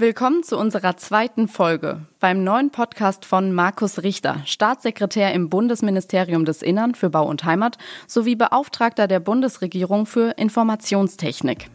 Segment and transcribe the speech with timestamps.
[0.00, 6.62] Willkommen zu unserer zweiten Folge beim neuen Podcast von Markus Richter, Staatssekretär im Bundesministerium des
[6.62, 11.68] Innern für Bau und Heimat sowie Beauftragter der Bundesregierung für Informationstechnik.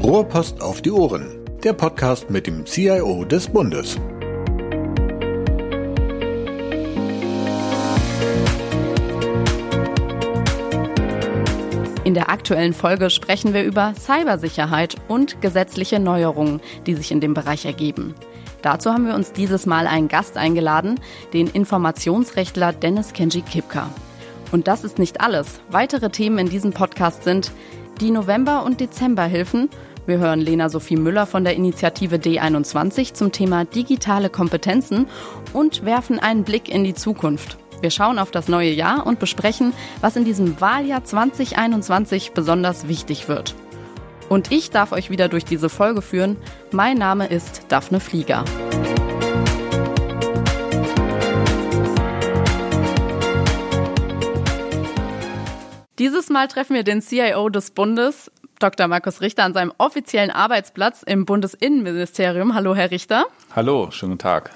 [0.00, 3.98] Rohrpost auf die Ohren, der Podcast mit dem CIO des Bundes.
[12.18, 17.64] Der aktuellen Folge sprechen wir über Cybersicherheit und gesetzliche Neuerungen, die sich in dem Bereich
[17.64, 18.16] ergeben.
[18.60, 20.98] Dazu haben wir uns dieses Mal einen Gast eingeladen,
[21.32, 23.88] den Informationsrechtler Dennis Kenji Kipka.
[24.50, 25.60] Und das ist nicht alles.
[25.70, 27.52] Weitere Themen in diesem Podcast sind
[28.00, 29.70] die November- und Dezemberhilfen.
[30.06, 35.06] Wir hören Lena Sophie Müller von der Initiative D21 zum Thema digitale Kompetenzen
[35.52, 37.58] und werfen einen Blick in die Zukunft.
[37.80, 43.28] Wir schauen auf das neue Jahr und besprechen, was in diesem Wahljahr 2021 besonders wichtig
[43.28, 43.54] wird.
[44.28, 46.36] Und ich darf euch wieder durch diese Folge führen.
[46.72, 48.44] Mein Name ist Daphne Flieger.
[55.98, 58.88] Dieses Mal treffen wir den CIO des Bundes, Dr.
[58.88, 62.54] Markus Richter, an seinem offiziellen Arbeitsplatz im Bundesinnenministerium.
[62.54, 63.26] Hallo, Herr Richter.
[63.54, 64.50] Hallo, schönen Tag.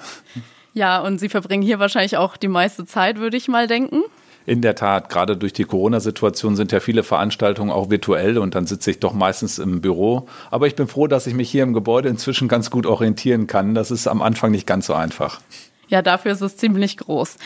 [0.75, 4.03] Ja, und Sie verbringen hier wahrscheinlich auch die meiste Zeit, würde ich mal denken.
[4.45, 8.67] In der Tat, gerade durch die Corona-Situation sind ja viele Veranstaltungen auch virtuell und dann
[8.67, 10.27] sitze ich doch meistens im Büro.
[10.51, 13.75] Aber ich bin froh, dass ich mich hier im Gebäude inzwischen ganz gut orientieren kann.
[13.75, 15.41] Das ist am Anfang nicht ganz so einfach.
[15.93, 17.37] Ja, dafür ist es ziemlich groß.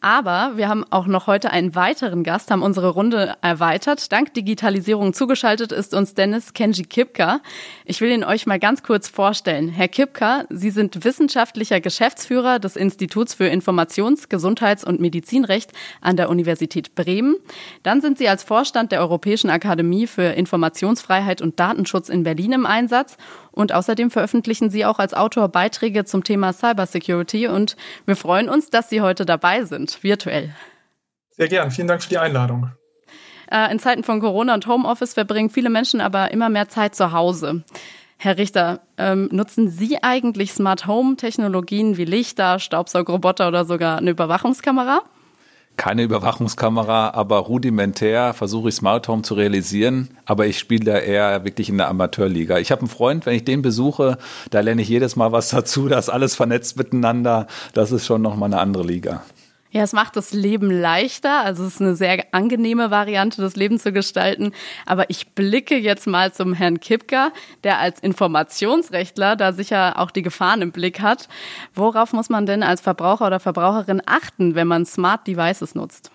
[0.00, 4.12] Aber wir haben auch noch heute einen weiteren Gast, haben unsere Runde erweitert.
[4.12, 7.40] Dank Digitalisierung zugeschaltet ist uns Dennis Kenji Kipka.
[7.84, 9.68] Ich will ihn euch mal ganz kurz vorstellen.
[9.68, 16.30] Herr Kipka, Sie sind wissenschaftlicher Geschäftsführer des Instituts für Informations-, Gesundheits- und Medizinrecht an der
[16.30, 17.34] Universität Bremen.
[17.82, 22.66] Dann sind Sie als Vorstand der Europäischen Akademie für Informationsfreiheit und Datenschutz in Berlin im
[22.66, 23.16] Einsatz
[23.56, 28.70] und außerdem veröffentlichen Sie auch als Autor Beiträge zum Thema Cybersecurity und wir freuen uns,
[28.70, 30.54] dass Sie heute dabei sind, virtuell.
[31.30, 31.70] Sehr gern.
[31.70, 32.70] Vielen Dank für die Einladung.
[33.50, 37.12] Äh, in Zeiten von Corona und Homeoffice verbringen viele Menschen aber immer mehr Zeit zu
[37.12, 37.64] Hause.
[38.18, 44.10] Herr Richter, ähm, nutzen Sie eigentlich Smart Home Technologien wie Lichter, Staubsaugroboter oder sogar eine
[44.10, 45.02] Überwachungskamera?
[45.76, 50.08] Keine Überwachungskamera, aber rudimentär versuche ich Smart Home zu realisieren.
[50.24, 52.58] Aber ich spiele da eher wirklich in der Amateurliga.
[52.58, 54.18] Ich habe einen Freund, wenn ich den besuche,
[54.50, 55.88] da lerne ich jedes Mal was dazu.
[55.88, 57.46] Da ist alles vernetzt miteinander.
[57.74, 59.22] Das ist schon nochmal eine andere Liga.
[59.76, 61.44] Ja, es macht das Leben leichter.
[61.44, 64.52] Also es ist eine sehr angenehme Variante, das Leben zu gestalten.
[64.86, 67.30] Aber ich blicke jetzt mal zum Herrn Kipka,
[67.62, 71.28] der als Informationsrechtler da sicher auch die Gefahren im Blick hat.
[71.74, 76.10] Worauf muss man denn als Verbraucher oder Verbraucherin achten, wenn man Smart Devices nutzt?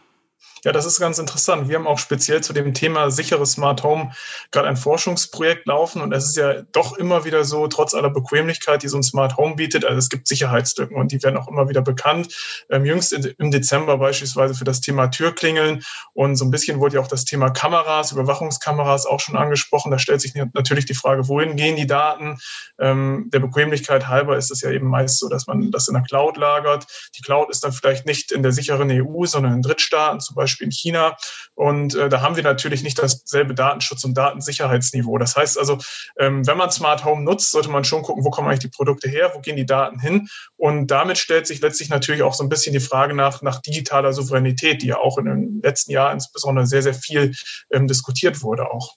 [0.64, 1.70] Ja, das ist ganz interessant.
[1.70, 4.12] Wir haben auch speziell zu dem Thema sicheres Smart Home
[4.52, 8.84] gerade ein Forschungsprojekt laufen und es ist ja doch immer wieder so, trotz aller Bequemlichkeit,
[8.84, 11.68] die so ein Smart Home bietet, also es gibt Sicherheitslücken und die werden auch immer
[11.68, 12.36] wieder bekannt.
[12.70, 15.84] Ähm, jüngst im Dezember beispielsweise für das Thema Türklingeln
[16.14, 19.90] und so ein bisschen wurde ja auch das Thema Kameras, Überwachungskameras auch schon angesprochen.
[19.90, 22.38] Da stellt sich natürlich die Frage, wohin gehen die Daten?
[22.78, 26.04] Ähm, der Bequemlichkeit halber ist es ja eben meist so, dass man das in der
[26.04, 26.86] Cloud lagert.
[27.18, 30.51] Die Cloud ist dann vielleicht nicht in der sicheren EU, sondern in Drittstaaten, zum Beispiel
[30.52, 31.18] Beispiel in China.
[31.56, 35.18] Und äh, da haben wir natürlich nicht dasselbe Datenschutz- und Datensicherheitsniveau.
[35.18, 35.78] Das heißt also,
[36.20, 39.10] ähm, wenn man Smart Home nutzt, sollte man schon gucken, wo kommen eigentlich die Produkte
[39.10, 40.28] her, wo gehen die Daten hin.
[40.58, 44.14] Und damit stellt sich letztlich natürlich auch so ein bisschen die Frage nach, nach digitaler
[44.14, 47.34] Souveränität, die ja auch in den letzten Jahren insbesondere sehr, sehr viel
[47.72, 48.96] ähm, diskutiert wurde auch.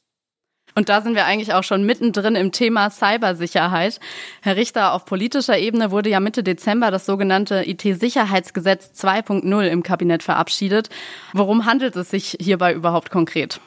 [0.74, 4.00] Und da sind wir eigentlich auch schon mittendrin im Thema Cybersicherheit.
[4.42, 10.22] Herr Richter, auf politischer Ebene wurde ja Mitte Dezember das sogenannte IT-Sicherheitsgesetz 2.0 im Kabinett
[10.22, 10.90] verabschiedet.
[11.32, 13.60] Worum handelt es sich hierbei überhaupt konkret?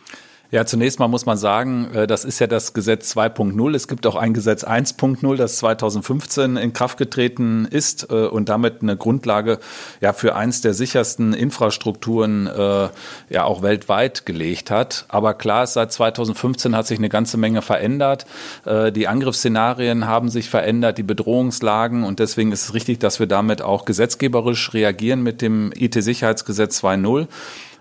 [0.50, 3.76] Ja, zunächst mal muss man sagen, äh, das ist ja das Gesetz 2.0.
[3.76, 8.82] Es gibt auch ein Gesetz 1.0, das 2015 in Kraft getreten ist äh, und damit
[8.82, 9.60] eine Grundlage
[10.00, 12.88] ja für eins der sichersten Infrastrukturen äh,
[13.30, 15.04] ja auch weltweit gelegt hat.
[15.10, 18.26] Aber klar ist, seit 2015 hat sich eine ganze Menge verändert.
[18.66, 23.62] Die Angriffsszenarien haben sich verändert, die Bedrohungslagen und deswegen ist es richtig, dass wir damit
[23.62, 27.28] auch gesetzgeberisch reagieren mit dem IT-Sicherheitsgesetz 2.0.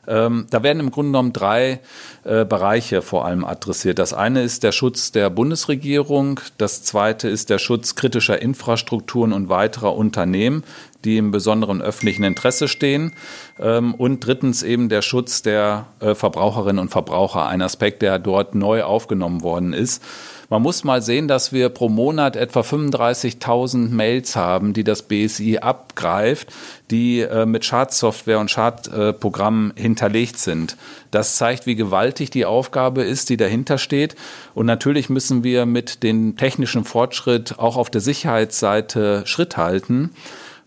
[0.09, 1.81] Ähm, da werden im Grunde genommen drei
[2.25, 3.99] äh, Bereiche vor allem adressiert.
[3.99, 9.49] Das eine ist der Schutz der Bundesregierung, das zweite ist der Schutz kritischer Infrastrukturen und
[9.49, 10.65] weiterer Unternehmen,
[11.05, 13.13] die im besonderen öffentlichen Interesse stehen.
[13.59, 18.55] Ähm, und drittens eben der Schutz der äh, Verbraucherinnen und Verbraucher, ein Aspekt, der dort
[18.55, 20.03] neu aufgenommen worden ist.
[20.49, 25.59] Man muss mal sehen, dass wir pro Monat etwa 35.000 Mails haben, die das BSI
[25.59, 26.53] abgreift,
[26.91, 30.77] die äh, mit Schadsoftware und Schadprogrammen äh, hinterlegt sind.
[31.11, 34.15] Das zeigt, wie gewaltig die Aufgabe ist, die dahinter steht.
[34.55, 40.11] Und natürlich müssen wir mit dem technischen Fortschritt auch auf der Sicherheitsseite Schritt halten.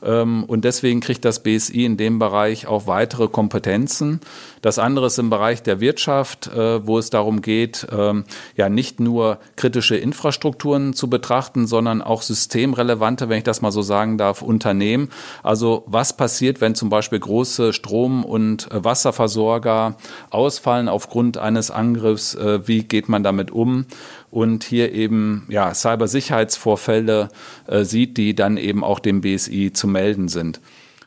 [0.03, 4.21] Ähm, und deswegen kriegt das BSI in dem Bereich auch weitere Kompetenzen.
[4.61, 8.25] Das andere ist im Bereich der Wirtschaft, äh, wo es darum geht, ähm,
[8.55, 13.81] ja nicht nur kritische Infrastrukturen zu betrachten, sondern auch systemrelevante, wenn ich das mal so
[13.81, 15.09] sagen darf, Unternehmen.
[15.43, 19.95] Also was passiert, wenn zum Beispiel große Strom- und äh, Wasserversorger
[20.29, 22.35] ausfallen aufgrund eines Angriffs?
[22.35, 23.85] Äh, wie geht man damit um?
[24.31, 27.29] Und hier eben ja, Cybersicherheitsvorfälle
[27.67, 30.59] äh, sieht, die dann eben auch dem BSI zu melden sind.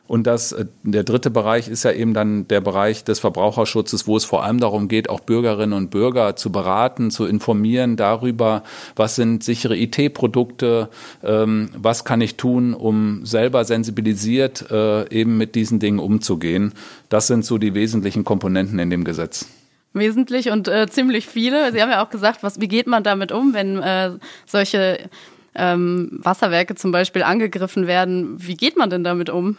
[0.05, 4.17] Und das, äh, der dritte Bereich ist ja eben dann der Bereich des Verbraucherschutzes, wo
[4.17, 8.63] es vor allem darum geht, auch Bürgerinnen und Bürger zu beraten, zu informieren darüber,
[8.95, 10.89] was sind sichere IT-Produkte,
[11.23, 16.73] ähm, was kann ich tun, um selber sensibilisiert äh, eben mit diesen Dingen umzugehen.
[17.09, 19.47] Das sind so die wesentlichen Komponenten in dem Gesetz
[19.93, 21.71] wesentlich und äh, ziemlich viele.
[21.71, 24.11] Sie haben ja auch gesagt, was, wie geht man damit um, wenn äh,
[24.45, 25.09] solche
[25.55, 28.35] ähm, Wasserwerke zum Beispiel angegriffen werden?
[28.37, 29.57] Wie geht man denn damit um?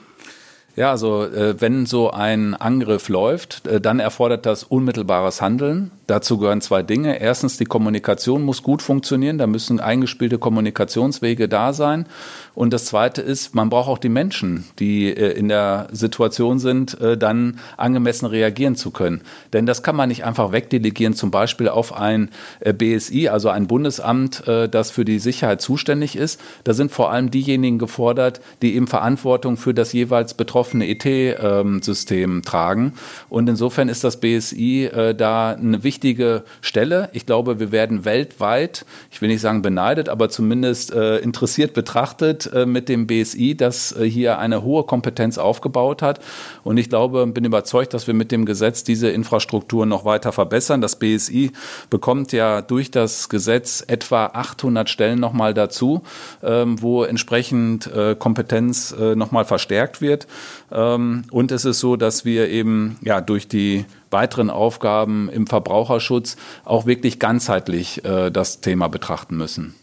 [0.77, 5.93] Ja, also äh, wenn so ein Angriff läuft, äh, dann erfordert das unmittelbares Handeln.
[6.09, 7.21] Dazu gehören zwei Dinge.
[7.21, 9.39] Erstens, die Kommunikation muss gut funktionieren.
[9.39, 12.07] Da müssen eingespielte Kommunikationswege da sein.
[12.55, 17.01] Und das Zweite ist, man braucht auch die Menschen, die äh, in der Situation sind,
[17.01, 19.23] äh, dann angemessen reagieren zu können.
[19.53, 22.31] Denn das kann man nicht einfach wegdelegieren, zum Beispiel auf ein
[22.61, 26.41] äh, BSI, also ein Bundesamt, das für die Sicherheit zuständig ist.
[26.65, 32.43] Da sind vor allem diejenigen gefordert, die eben Verantwortung für das jeweils betroffene ET-System ähm,
[32.43, 32.93] tragen.
[33.29, 37.09] Und insofern ist das BSI da eine wichtige Stelle.
[37.13, 42.67] Ich glaube, wir werden weltweit, ich will nicht sagen beneidet, aber zumindest interessiert betrachtet äh,
[42.67, 46.21] mit dem BSI, das äh, hier eine hohe Kompetenz aufgebaut hat.
[46.63, 50.81] Und ich glaube, bin überzeugt, dass wir mit dem Gesetz diese Infrastruktur noch weiter verbessern.
[50.81, 51.53] Das BSI
[51.91, 56.03] bekommt ja durch das Gesetz etwa 800 Stellen nochmal dazu,
[56.43, 60.27] ähm, wo entsprechend äh, Kompetenz nochmal verstärkt wird.
[60.71, 66.37] Ähm, und es ist so, dass wir eben ja durch die weiteren Aufgaben im Verbraucherschutz
[66.65, 69.75] auch wirklich ganzheitlich äh, das Thema betrachten müssen.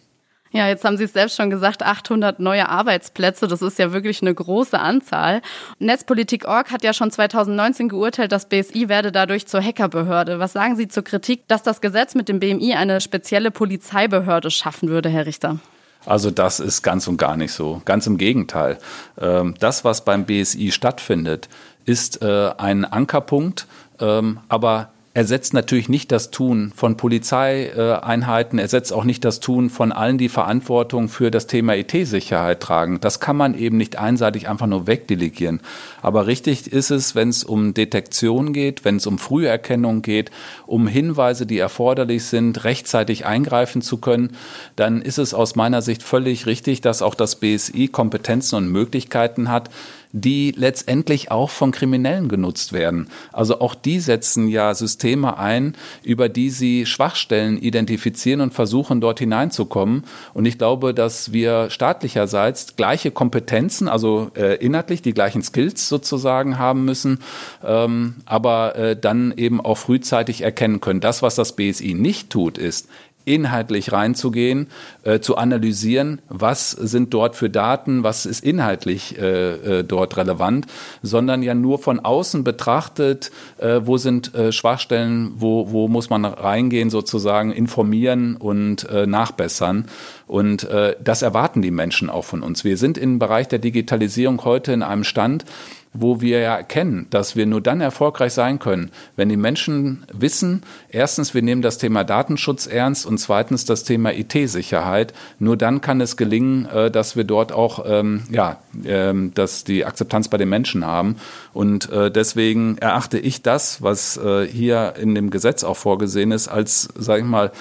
[0.54, 4.22] Ja, jetzt haben Sie es selbst schon gesagt, 800 neue Arbeitsplätze, das ist ja wirklich
[4.22, 5.42] eine große Anzahl.
[5.80, 10.40] Netzpolitik.org hat ja schon 2019 geurteilt, das BSI werde dadurch zur Hackerbehörde.
[10.40, 14.90] Was sagen Sie zur Kritik, dass das Gesetz mit dem BMI eine spezielle Polizeibehörde schaffen
[14.90, 15.60] würde, Herr Richter?
[16.06, 17.82] Also das ist ganz und gar nicht so.
[17.86, 18.78] Ganz im Gegenteil.
[19.20, 21.48] Ähm, das, was beim BSI stattfindet,
[21.86, 23.68] ist äh, ein Ankerpunkt,
[24.00, 29.92] ähm, aber ersetzt natürlich nicht das Tun von Polizeieinheiten, ersetzt auch nicht das Tun von
[29.92, 33.02] allen, die Verantwortung für das Thema IT-Sicherheit tragen.
[33.02, 35.60] Das kann man eben nicht einseitig einfach nur wegdelegieren.
[36.02, 40.32] Aber richtig ist es, wenn es um Detektion geht, wenn es um Früherkennung geht,
[40.66, 44.38] um Hinweise, die erforderlich sind, rechtzeitig eingreifen zu können,
[44.78, 49.50] dann ist es aus meiner Sicht völlig richtig, dass auch das BSI Kompetenzen und Möglichkeiten
[49.50, 49.70] hat,
[50.14, 53.08] die letztendlich auch von Kriminellen genutzt werden.
[53.32, 59.20] Also auch die setzen ja Systeme ein, über die sie Schwachstellen identifizieren und versuchen, dort
[59.20, 60.04] hineinzukommen.
[60.34, 66.58] Und ich glaube, dass wir staatlicherseits gleiche Kompetenzen, also äh, inhaltlich die gleichen Skills sozusagen
[66.58, 67.20] haben müssen,
[67.64, 71.00] ähm, aber äh, dann eben auch frühzeitig erkennen können.
[71.00, 72.88] Das, was das BSI nicht tut, ist,
[73.26, 74.68] inhaltlich reinzugehen,
[75.04, 80.68] äh, zu analysieren, was sind dort für Daten, was ist inhaltlich äh, äh, dort relevant,
[81.02, 86.26] sondern ja nur von außen betrachtet, äh, wo sind äh, Schwachstellen, wo, wo muss man
[86.26, 89.86] reingehen, sozusagen informieren und nachbessern.
[90.28, 90.68] Und
[91.04, 92.64] das erwarten die Menschen auch von uns.
[92.64, 95.46] Wir sind im Bereich der Digitalisierung heute in einem Stand,
[95.94, 100.64] wo wir ja erkennen, dass wir nur dann erfolgreich sein können, wenn die Menschen wissen,
[100.90, 105.14] erstens, wir nehmen das Thema Datenschutz ernst und zweitens das Thema IT-Sicherheit.
[105.40, 109.86] Nur dann kann es gelingen, äh, dass wir dort auch, ähm, ja, ähm, dass die
[109.86, 111.18] Akzeptanz bei den Menschen haben.
[111.54, 116.48] Und äh, deswegen erachte ich das, was äh, hier in dem Gesetz auch vorgesehen ist,
[116.48, 117.52] als, sage ich mal,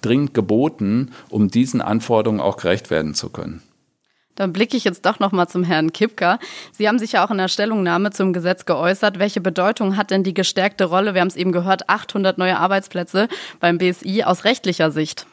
[0.00, 3.62] dringend geboten, um diesen Anforderungen auch gerecht werden zu können.
[4.40, 6.38] Dann blicke ich jetzt doch noch mal zum Herrn Kipka.
[6.72, 9.18] Sie haben sich ja auch in der Stellungnahme zum Gesetz geäußert.
[9.18, 13.28] Welche Bedeutung hat denn die gestärkte Rolle, wir haben es eben gehört, 800 neue Arbeitsplätze
[13.60, 15.26] beim BSI aus rechtlicher Sicht?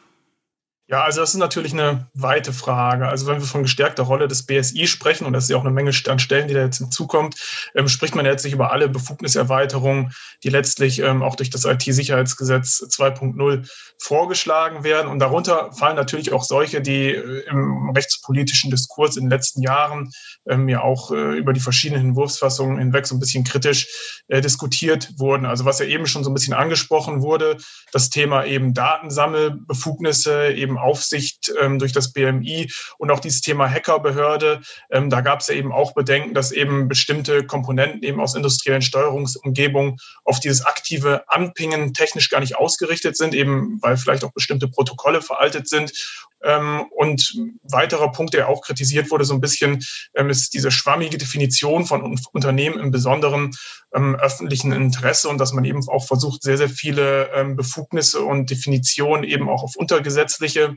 [0.89, 3.10] Ja, also das ist natürlich eine weite Frage.
[3.10, 5.72] Also wenn wir von gestärkter Rolle des BSI sprechen, und das ist ja auch eine
[5.72, 7.36] Menge an Stellen, die da jetzt hinzukommt,
[7.75, 10.13] ähm, spricht man ja letztlich über alle Befugniserweiterungen,
[10.44, 13.70] die letztlich ähm, auch durch das IT-Sicherheitsgesetz 2.0
[14.01, 15.12] vorgeschlagen werden.
[15.12, 20.12] Und darunter fallen natürlich auch solche, die äh, im rechtspolitischen Diskurs in den letzten Jahren
[20.48, 25.12] ähm, ja auch äh, über die verschiedenen Entwurfsfassungen hinweg so ein bisschen kritisch äh, diskutiert
[25.17, 25.46] wurden.
[25.46, 27.58] Also was ja eben schon so ein bisschen angesprochen wurde,
[27.91, 34.62] das Thema eben Datensammelbefugnisse, eben Aufsicht ähm, durch das BMI und auch dieses Thema Hackerbehörde.
[34.89, 38.81] Ähm, da gab es ja eben auch Bedenken, dass eben bestimmte Komponenten eben aus industriellen
[38.81, 44.67] Steuerungsumgebungen auf dieses aktive Anpingen technisch gar nicht ausgerichtet sind, eben weil vielleicht auch bestimmte
[44.67, 45.91] Protokolle veraltet sind.
[46.43, 51.86] Ähm, und weiterer Punkt, der auch kritisiert wurde, so ein bisschen, ist diese schwammige Definition
[51.86, 53.51] von Unternehmen im besonderen
[53.98, 58.50] ähm, öffentlichen Interesse und dass man eben auch versucht, sehr, sehr viele ähm, Befugnisse und
[58.50, 60.75] Definitionen eben auch auf untergesetzliche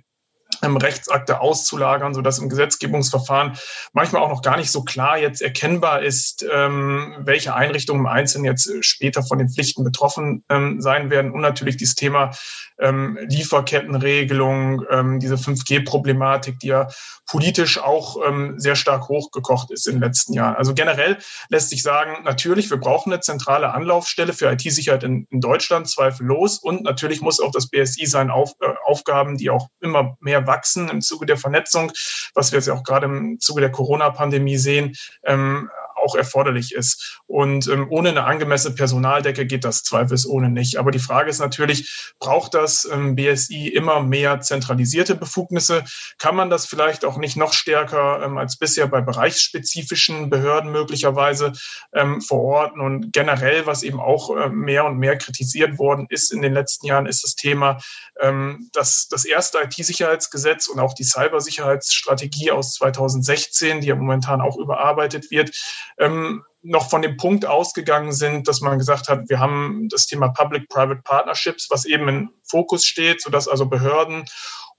[0.63, 3.59] Rechtsakte auszulagern, so dass im Gesetzgebungsverfahren
[3.93, 8.45] manchmal auch noch gar nicht so klar jetzt erkennbar ist, ähm, welche Einrichtungen im Einzelnen
[8.45, 11.33] jetzt später von den Pflichten betroffen ähm, sein werden.
[11.33, 12.31] Und natürlich dieses Thema
[12.79, 16.89] ähm, Lieferkettenregelung, ähm, diese 5G-Problematik, die ja
[17.27, 20.57] politisch auch ähm, sehr stark hochgekocht ist in den letzten Jahren.
[20.57, 25.41] Also generell lässt sich sagen, natürlich, wir brauchen eine zentrale Anlaufstelle für IT-Sicherheit in, in,
[25.41, 26.59] Deutschland, zweifellos.
[26.59, 30.89] Und natürlich muss auch das BSI seine Auf, äh, Aufgaben, die auch immer mehr wachsen
[30.89, 31.93] im Zuge der Vernetzung,
[32.35, 35.71] was wir jetzt auch gerade im Zuge der Corona-Pandemie sehen, ähm,
[36.11, 37.21] auch erforderlich ist.
[37.27, 40.77] Und ähm, ohne eine angemessene Personaldecke geht das zweifelsohne nicht.
[40.77, 45.85] Aber die Frage ist natürlich, braucht das ähm, BSI immer mehr zentralisierte Befugnisse?
[46.19, 51.53] Kann man das vielleicht auch nicht noch stärker ähm, als bisher bei bereichsspezifischen Behörden möglicherweise
[51.93, 52.81] ähm, verorten?
[52.81, 56.87] Und generell, was eben auch äh, mehr und mehr kritisiert worden ist in den letzten
[56.87, 57.79] Jahren, ist das Thema,
[58.21, 64.57] ähm, dass das erste IT-Sicherheitsgesetz und auch die Cybersicherheitsstrategie aus 2016, die ja momentan auch
[64.57, 65.53] überarbeitet wird,
[66.01, 70.29] ähm, noch von dem Punkt ausgegangen sind, dass man gesagt hat, wir haben das Thema
[70.29, 74.25] Public-Private Partnerships, was eben im Fokus steht, sodass also Behörden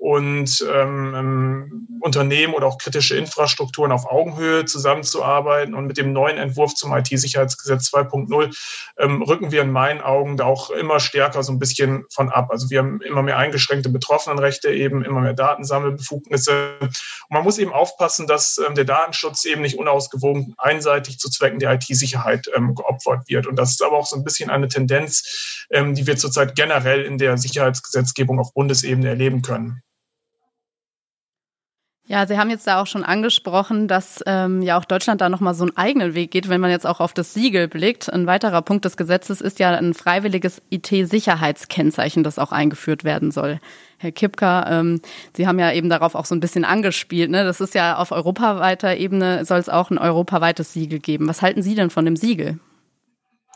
[0.01, 5.75] und ähm, Unternehmen oder auch kritische Infrastrukturen auf Augenhöhe zusammenzuarbeiten.
[5.75, 10.46] Und mit dem neuen Entwurf zum IT-Sicherheitsgesetz 2.0 ähm, rücken wir in meinen Augen da
[10.46, 12.50] auch immer stärker so ein bisschen von ab.
[12.50, 16.77] Also wir haben immer mehr eingeschränkte Betroffenenrechte, eben immer mehr Datensammelbefugnisse.
[16.79, 16.96] Und
[17.29, 21.74] man muss eben aufpassen, dass ähm, der Datenschutz eben nicht unausgewogen einseitig zu Zwecken der
[21.74, 23.46] IT-Sicherheit ähm, geopfert wird.
[23.46, 27.03] Und das ist aber auch so ein bisschen eine Tendenz, ähm, die wir zurzeit generell
[27.03, 29.84] in der Sicherheitsgesetzgebung auf Bundesebene erleben können.
[32.08, 35.53] Ja, Sie haben jetzt da auch schon angesprochen, dass ähm, ja auch Deutschland da nochmal
[35.53, 38.12] so einen eigenen Weg geht, wenn man jetzt auch auf das Siegel blickt.
[38.12, 43.60] Ein weiterer Punkt des Gesetzes ist ja ein freiwilliges IT-Sicherheitskennzeichen, das auch eingeführt werden soll.
[43.98, 45.00] Herr Kipka, ähm,
[45.38, 47.29] Sie haben ja eben darauf auch so ein bisschen angespielt.
[47.29, 47.43] Ne?
[47.43, 51.27] Das ist ja auf europaweiter Ebene, soll es auch ein europaweites Siegel geben.
[51.27, 52.60] Was halten Sie denn von dem Siegel?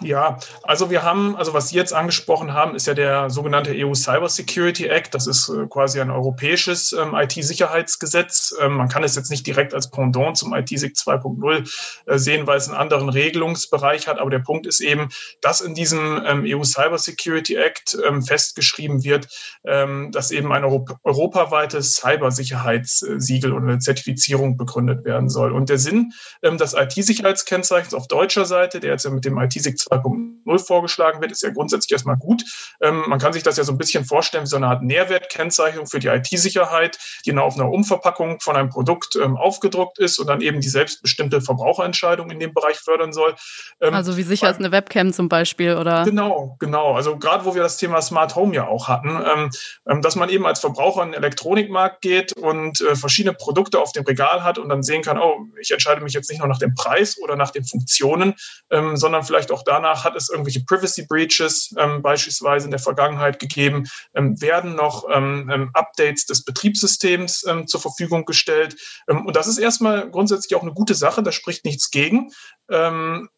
[0.01, 3.93] Ja, also wir haben, also was Sie jetzt angesprochen haben, ist ja der sogenannte EU
[3.93, 5.15] Cyber Security Act.
[5.15, 8.53] Das ist äh, quasi ein europäisches ähm, IT-Sicherheitsgesetz.
[8.61, 12.57] Ähm, man kann es jetzt nicht direkt als Pendant zum IT-SIG 2.0 äh, sehen, weil
[12.57, 14.19] es einen anderen Regelungsbereich hat.
[14.19, 15.07] Aber der Punkt ist eben,
[15.39, 19.29] dass in diesem ähm, EU Cyber Security Act ähm, festgeschrieben wird,
[19.63, 25.53] ähm, dass eben ein Europ europaweites Cybersicherheitssiegel oder eine Zertifizierung begründet werden soll.
[25.53, 26.11] Und der Sinn
[26.43, 31.31] ähm, des IT-Sicherheitskennzeichens auf deutscher Seite, der jetzt ja mit dem IT-SIG 2.0 vorgeschlagen wird,
[31.31, 32.43] ist ja grundsätzlich erstmal gut.
[32.81, 35.87] Ähm, man kann sich das ja so ein bisschen vorstellen wie so eine Art Nährwertkennzeichnung
[35.87, 40.27] für die IT-Sicherheit, die dann auf einer Umverpackung von einem Produkt ähm, aufgedruckt ist und
[40.27, 43.35] dann eben die selbstbestimmte Verbraucherentscheidung in dem Bereich fördern soll.
[43.81, 46.03] Ähm, also wie sicher ist eine Webcam zum Beispiel, oder?
[46.03, 46.93] Genau, genau.
[46.93, 49.49] Also gerade wo wir das Thema Smart Home ja auch hatten, ähm,
[49.89, 53.91] ähm, dass man eben als Verbraucher in den Elektronikmarkt geht und äh, verschiedene Produkte auf
[53.91, 56.59] dem Regal hat und dann sehen kann, oh, ich entscheide mich jetzt nicht nur nach
[56.59, 58.35] dem Preis oder nach den Funktionen,
[58.69, 62.79] ähm, sondern vielleicht auch da danach hat es irgendwelche Privacy Breaches ähm, beispielsweise in der
[62.79, 68.75] Vergangenheit gegeben, ähm, werden noch ähm, ähm Updates des Betriebssystems ähm, zur Verfügung gestellt.
[69.07, 72.31] Und das ist erstmal grundsätzlich auch eine gute Sache, da spricht nichts gegen.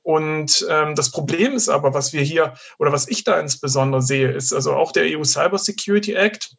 [0.03, 0.65] und
[0.95, 4.73] das Problem ist aber, was wir hier oder was ich da insbesondere sehe, ist also
[4.73, 6.55] auch der EU Cyber Security Act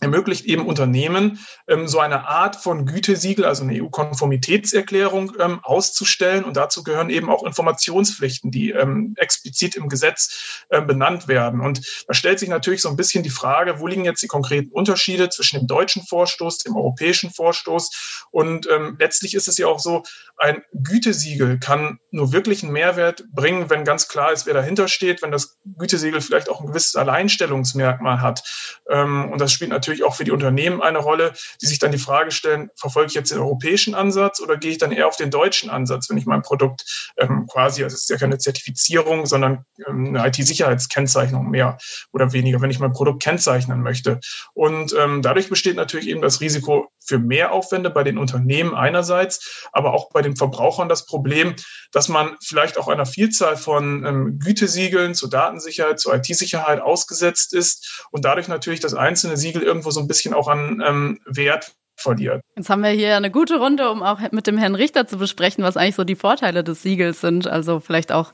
[0.00, 6.44] ermöglicht eben Unternehmen, ähm, so eine Art von Gütesiegel, also eine EU-Konformitätserklärung ähm, auszustellen.
[6.44, 11.60] Und dazu gehören eben auch Informationspflichten, die ähm, explizit im Gesetz äh, benannt werden.
[11.60, 14.70] Und da stellt sich natürlich so ein bisschen die Frage, wo liegen jetzt die konkreten
[14.70, 18.26] Unterschiede zwischen dem deutschen Vorstoß, dem europäischen Vorstoß?
[18.30, 20.02] Und letztlich ist es ja auch so,
[20.36, 25.22] ein Gütesiegel kann nur wirklich einen Mehrwert bringen, wenn ganz klar ist, wer dahinter steht,
[25.22, 28.42] wenn das Gütesiegel vielleicht auch ein gewisses Alleinstellungsmerkmal hat.
[28.86, 31.98] Und das spielt natürlich natürlich auch für die Unternehmen eine Rolle, die sich dann die
[31.98, 35.30] Frage stellen, verfolge ich jetzt den europäischen Ansatz oder gehe ich dann eher auf den
[35.30, 39.64] deutschen Ansatz, wenn ich mein Produkt ähm, quasi, also es ist ja keine Zertifizierung, sondern
[39.86, 41.78] ähm, eine IT-Sicherheitskennzeichnung mehr
[42.12, 44.20] oder weniger, wenn ich mein Produkt kennzeichnen möchte.
[44.54, 49.92] Und ähm, dadurch besteht natürlich eben das Risiko für Mehraufwände bei den Unternehmen einerseits, aber
[49.92, 51.54] auch bei den Verbrauchern das Problem,
[51.92, 58.06] dass man vielleicht auch einer Vielzahl von ähm, Gütesiegeln zur Datensicherheit, zur IT-Sicherheit ausgesetzt ist
[58.10, 62.40] und dadurch natürlich das einzelne Siegel irgendwo so ein bisschen auch an ähm, Wert verliert.
[62.56, 65.62] Jetzt haben wir hier eine gute Runde, um auch mit dem Herrn Richter zu besprechen,
[65.62, 67.46] was eigentlich so die Vorteile des Siegels sind.
[67.46, 68.32] Also vielleicht auch,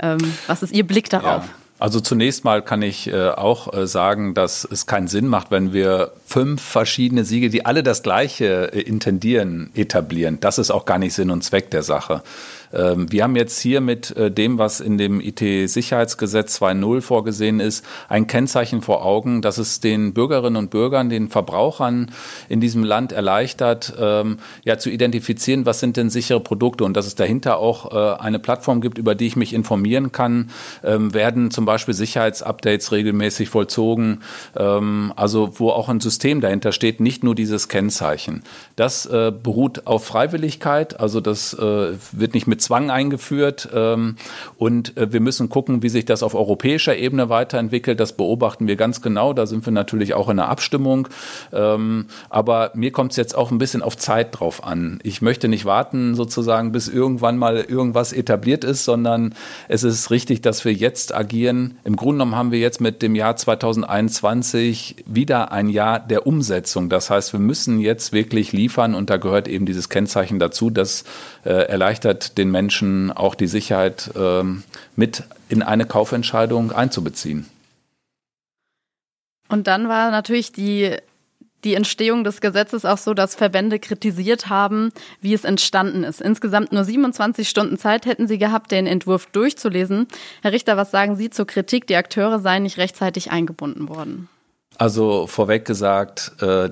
[0.00, 1.44] ähm, was ist Ihr Blick darauf?
[1.44, 1.63] Ja.
[1.80, 5.72] Also zunächst mal kann ich äh, auch äh, sagen, dass es keinen Sinn macht, wenn
[5.72, 10.38] wir fünf verschiedene Siegel, die alle das gleiche äh, intendieren, etablieren.
[10.40, 12.22] Das ist auch gar nicht Sinn und Zweck der Sache.
[12.74, 17.84] Ähm, wir haben jetzt hier mit äh, dem, was in dem IT-Sicherheitsgesetz 2.0 vorgesehen ist,
[18.08, 22.10] ein Kennzeichen vor Augen, dass es den Bürgerinnen und Bürgern, den Verbrauchern
[22.48, 27.06] in diesem Land erleichtert, ähm, ja, zu identifizieren, was sind denn sichere Produkte und dass
[27.06, 30.50] es dahinter auch äh, eine Plattform gibt, über die ich mich informieren kann,
[30.82, 34.20] ähm, werden zum Beispiel Sicherheitsupdates regelmäßig vollzogen,
[34.54, 38.42] also wo auch ein System dahinter steht, nicht nur dieses Kennzeichen.
[38.76, 43.68] Das äh, beruht auf Freiwilligkeit, also das wird nicht mit Zwang eingeführt.
[43.74, 44.16] Ähm,
[44.56, 48.00] und äh, wir müssen gucken, wie sich das auf europäischer Ebene weiterentwickelt.
[48.00, 49.32] Das beobachten wir ganz genau.
[49.32, 51.08] Da sind wir natürlich auch in der Abstimmung.
[51.52, 54.98] Ähm, aber mir kommt es jetzt auch ein bisschen auf Zeit drauf an.
[55.02, 59.34] Ich möchte nicht warten, sozusagen, bis irgendwann mal irgendwas etabliert ist, sondern
[59.68, 61.78] es ist richtig, dass wir jetzt agieren.
[61.84, 66.88] Im Grunde genommen haben wir jetzt mit dem Jahr 2021 wieder ein Jahr der Umsetzung.
[66.88, 70.70] Das heißt, wir müssen jetzt wirklich liefern und da gehört eben dieses Kennzeichen dazu.
[70.70, 71.04] Das
[71.44, 74.62] äh, erleichtert den Menschen auch die Sicherheit ähm,
[74.96, 77.46] mit in eine Kaufentscheidung einzubeziehen.
[79.48, 80.96] Und dann war natürlich die
[81.64, 86.20] die Entstehung des Gesetzes auch so, dass Verbände kritisiert haben, wie es entstanden ist.
[86.20, 90.06] Insgesamt nur 27 Stunden Zeit hätten sie gehabt, den Entwurf durchzulesen.
[90.42, 94.28] Herr Richter, was sagen Sie zur Kritik, die Akteure seien nicht rechtzeitig eingebunden worden?
[94.76, 96.70] Also vorweg gesagt, äh,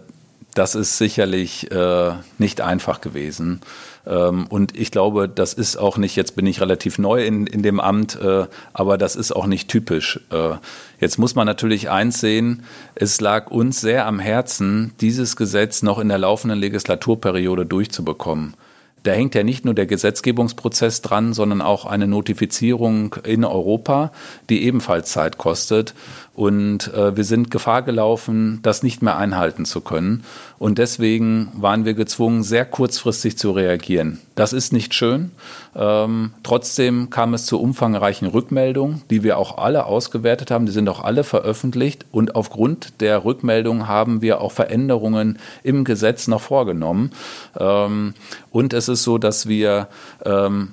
[0.54, 3.60] das ist sicherlich äh, nicht einfach gewesen.
[4.06, 7.62] Ähm, und ich glaube, das ist auch nicht, jetzt bin ich relativ neu in, in
[7.62, 10.21] dem Amt, äh, aber das ist auch nicht typisch.
[10.30, 10.54] Äh,
[11.00, 15.99] jetzt muss man natürlich eins sehen, es lag uns sehr am Herzen, dieses Gesetz noch
[15.99, 18.54] in der laufenden Legislaturperiode durchzubekommen.
[19.02, 24.12] Da hängt ja nicht nur der Gesetzgebungsprozess dran, sondern auch eine Notifizierung in Europa,
[24.49, 25.95] die ebenfalls Zeit kostet.
[26.34, 30.25] Und äh, wir sind Gefahr gelaufen, das nicht mehr einhalten zu können.
[30.58, 34.18] Und deswegen waren wir gezwungen, sehr kurzfristig zu reagieren.
[34.34, 35.30] Das ist nicht schön.
[35.75, 40.67] Ähm, trotzdem kam es zu umfangreichen Rückmeldungen, die wir auch alle ausgewertet haben.
[40.67, 42.06] Die sind auch alle veröffentlicht.
[42.11, 47.13] Und aufgrund der Rückmeldungen haben wir auch Veränderungen im Gesetz noch vorgenommen.
[47.58, 48.15] Ähm,
[48.50, 49.89] und es ist so, dass wir
[50.25, 50.73] ähm,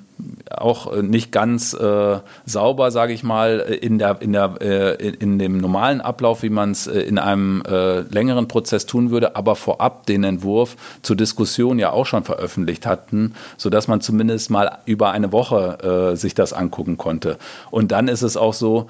[0.50, 5.58] auch nicht ganz äh, sauber, sage ich mal, in, der, in, der, äh, in dem
[5.58, 10.06] normalen Ablauf, wie man es äh, in einem äh, längeren Prozess tun würde, aber vorab
[10.06, 15.32] den Entwurf zur Diskussion ja auch schon veröffentlicht hatten, sodass man zumindest mal über eine
[15.32, 17.38] Woche sich das angucken konnte.
[17.70, 18.88] Und dann ist es auch so,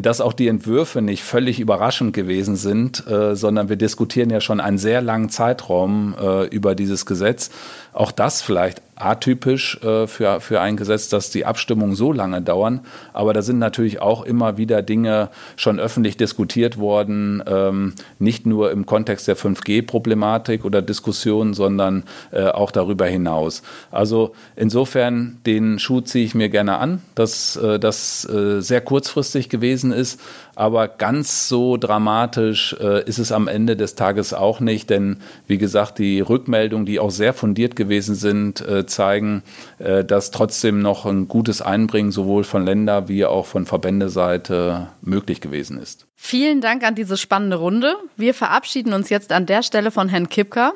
[0.00, 4.60] dass auch die Entwürfe nicht völlig überraschend gewesen sind, äh, sondern wir diskutieren ja schon
[4.60, 7.50] einen sehr langen Zeitraum äh, über dieses Gesetz.
[7.92, 12.80] Auch das vielleicht atypisch äh, für, für ein Gesetz, dass die Abstimmungen so lange dauern.
[13.12, 18.70] Aber da sind natürlich auch immer wieder Dinge schon öffentlich diskutiert worden, ähm, nicht nur
[18.70, 23.62] im Kontext der 5G-Problematik oder Diskussion, sondern äh, auch darüber hinaus.
[23.90, 29.48] Also insofern, den Schuh ziehe ich mir gerne an, dass äh, das äh, sehr kurzfristig
[29.48, 30.20] gewesen ist.
[30.56, 35.58] Aber ganz so dramatisch äh, ist es am Ende des Tages auch nicht, denn wie
[35.58, 39.42] gesagt, die Rückmeldungen, die auch sehr fundiert gewesen sind, äh, zeigen,
[39.78, 45.40] äh, dass trotzdem noch ein gutes Einbringen sowohl von Länder wie auch von Verbändeseite möglich
[45.40, 46.06] gewesen ist.
[46.14, 47.96] Vielen Dank an diese spannende Runde.
[48.16, 50.72] Wir verabschieden uns jetzt an der Stelle von Herrn Kipka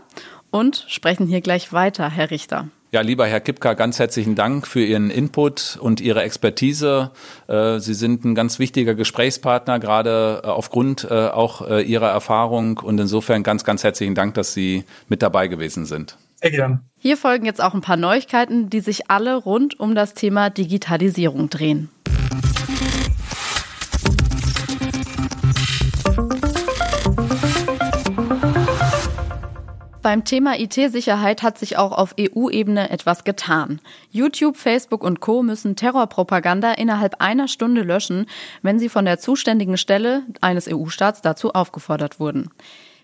[0.51, 2.69] und sprechen hier gleich weiter, Herr Richter.
[2.91, 7.11] Ja, lieber Herr Kipka, ganz herzlichen Dank für Ihren Input und Ihre Expertise.
[7.47, 12.79] Äh, Sie sind ein ganz wichtiger Gesprächspartner, gerade äh, aufgrund äh, auch Ihrer Erfahrung.
[12.79, 16.17] Und insofern ganz, ganz herzlichen Dank, dass Sie mit dabei gewesen sind.
[16.37, 16.81] Sehr gern.
[16.99, 21.51] Hier folgen jetzt auch ein paar Neuigkeiten, die sich alle rund um das Thema Digitalisierung
[21.51, 21.91] drehen.
[30.09, 33.79] Beim Thema IT-Sicherheit hat sich auch auf EU-Ebene etwas getan.
[34.11, 38.25] YouTube, Facebook und Co müssen Terrorpropaganda innerhalb einer Stunde löschen,
[38.63, 42.49] wenn sie von der zuständigen Stelle eines EU-Staats dazu aufgefordert wurden.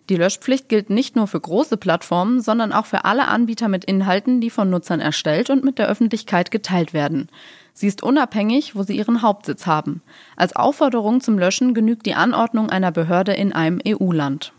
[0.08, 4.40] Die Löschpflicht gilt nicht nur für große Plattformen, sondern auch für alle Anbieter mit Inhalten,
[4.40, 7.28] die von Nutzern erstellt und mit der Öffentlichkeit geteilt werden.
[7.74, 10.00] Sie ist unabhängig, wo sie ihren Hauptsitz haben.
[10.36, 14.54] Als Aufforderung zum Löschen genügt die Anordnung einer Behörde in einem EU-Land.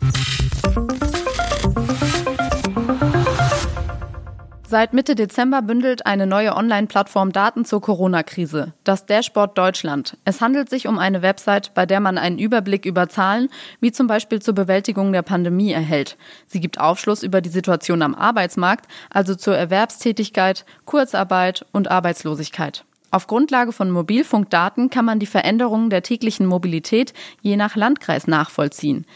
[4.68, 10.16] Seit Mitte Dezember bündelt eine neue Online-Plattform Daten zur Corona-Krise, das Dashboard Deutschland.
[10.24, 13.48] Es handelt sich um eine Website, bei der man einen Überblick über Zahlen,
[13.80, 16.16] wie zum Beispiel zur Bewältigung der Pandemie, erhält.
[16.48, 22.84] Sie gibt Aufschluss über die Situation am Arbeitsmarkt, also zur Erwerbstätigkeit, Kurzarbeit und Arbeitslosigkeit.
[23.12, 29.06] Auf Grundlage von Mobilfunkdaten kann man die Veränderungen der täglichen Mobilität je nach Landkreis nachvollziehen.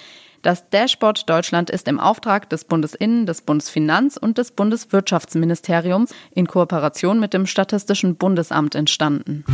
[0.42, 7.20] Das Dashboard Deutschland ist im Auftrag des Bundesinnen, des Bundesfinanz- und des Bundeswirtschaftsministeriums in Kooperation
[7.20, 9.44] mit dem Statistischen Bundesamt entstanden.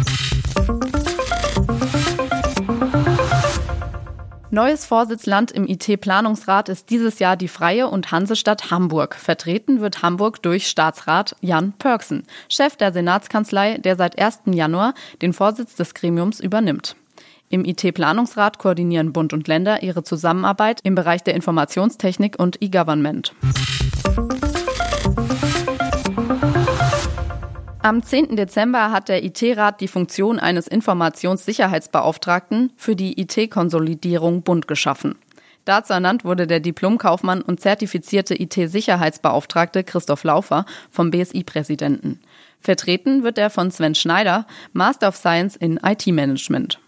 [4.53, 9.17] Neues Vorsitzland im IT-Planungsrat ist dieses Jahr die Freie und Hansestadt Hamburg.
[9.17, 14.43] Vertreten wird Hamburg durch Staatsrat Jan Pörksen, Chef der Senatskanzlei, der seit 1.
[14.53, 16.95] Januar den Vorsitz des Gremiums übernimmt.
[17.49, 23.35] Im IT-Planungsrat koordinieren Bund und Länder ihre Zusammenarbeit im Bereich der Informationstechnik und E-Government.
[27.83, 28.35] Am 10.
[28.35, 35.15] Dezember hat der IT-Rat die Funktion eines Informationssicherheitsbeauftragten für die IT-Konsolidierung Bund geschaffen.
[35.65, 42.19] Dazu ernannt wurde der Diplomkaufmann und zertifizierte IT-Sicherheitsbeauftragte Christoph Laufer vom BSI-Präsidenten.
[42.67, 46.81] Vertreten wird er von Sven Schneider, Master of Science in IT-Management.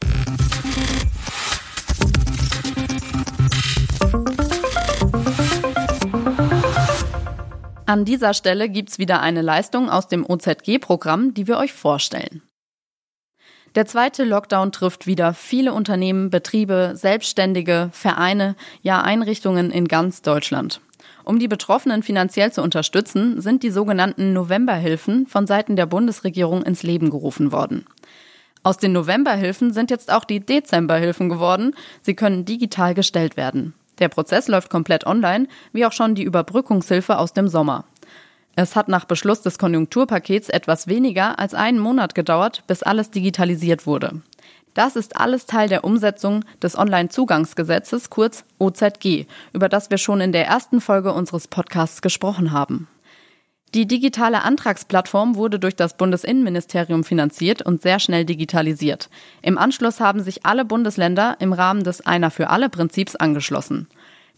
[7.87, 12.43] An dieser Stelle gibt's wieder eine Leistung aus dem OZG-Programm, die wir euch vorstellen.
[13.77, 20.81] Der zweite Lockdown trifft wieder viele Unternehmen, Betriebe, Selbstständige, Vereine, ja Einrichtungen in ganz Deutschland.
[21.29, 26.83] Um die Betroffenen finanziell zu unterstützen, sind die sogenannten Novemberhilfen von Seiten der Bundesregierung ins
[26.83, 27.85] Leben gerufen worden.
[28.63, 31.75] Aus den Novemberhilfen sind jetzt auch die Dezemberhilfen geworden.
[32.01, 33.75] Sie können digital gestellt werden.
[33.99, 37.85] Der Prozess läuft komplett online, wie auch schon die Überbrückungshilfe aus dem Sommer.
[38.57, 43.87] Es hat nach Beschluss des Konjunkturpakets etwas weniger als einen Monat gedauert, bis alles digitalisiert
[43.87, 44.23] wurde.
[44.79, 50.31] Das ist alles Teil der Umsetzung des Onlinezugangsgesetzes, kurz OZG, über das wir schon in
[50.31, 52.87] der ersten Folge unseres Podcasts gesprochen haben.
[53.75, 59.11] Die digitale Antragsplattform wurde durch das Bundesinnenministerium finanziert und sehr schnell digitalisiert.
[59.43, 63.89] Im Anschluss haben sich alle Bundesländer im Rahmen des Einer für alle Prinzips angeschlossen.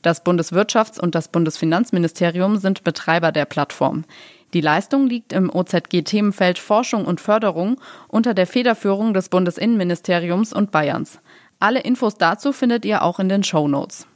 [0.00, 4.06] Das Bundeswirtschafts- und das Bundesfinanzministerium sind Betreiber der Plattform.
[4.52, 11.20] Die Leistung liegt im OZG-Themenfeld Forschung und Förderung unter der Federführung des Bundesinnenministeriums und Bayerns.
[11.60, 14.06] Alle Infos dazu findet ihr auch in den Show Notes.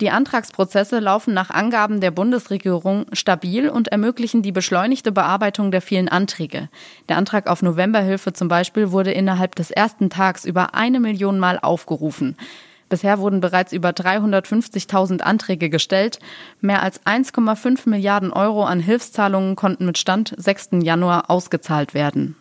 [0.00, 6.08] Die Antragsprozesse laufen nach Angaben der Bundesregierung stabil und ermöglichen die beschleunigte Bearbeitung der vielen
[6.08, 6.68] Anträge.
[7.08, 11.60] Der Antrag auf Novemberhilfe zum Beispiel wurde innerhalb des ersten Tags über eine Million Mal
[11.60, 12.36] aufgerufen.
[12.94, 16.20] Bisher wurden bereits über 350.000 Anträge gestellt.
[16.60, 20.68] Mehr als 1,5 Milliarden Euro an Hilfszahlungen konnten mit Stand 6.
[20.80, 22.36] Januar ausgezahlt werden.